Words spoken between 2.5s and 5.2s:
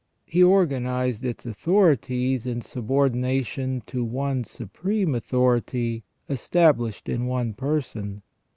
subordination to one supreme